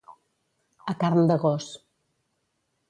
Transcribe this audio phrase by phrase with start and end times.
[0.93, 1.71] A carn de gos.